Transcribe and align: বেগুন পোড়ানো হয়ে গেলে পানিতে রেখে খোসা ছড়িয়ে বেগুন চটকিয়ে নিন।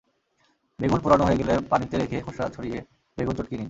বেগুন 0.79 0.99
পোড়ানো 0.99 1.23
হয়ে 1.23 1.37
গেলে 1.37 1.53
পানিতে 1.69 1.95
রেখে 1.97 2.17
খোসা 2.21 2.45
ছড়িয়ে 2.49 2.79
বেগুন 3.17 3.33
চটকিয়ে 3.35 3.51
নিন। 3.51 3.59